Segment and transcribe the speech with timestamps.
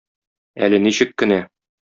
[0.67, 1.39] Әле ничек кенә!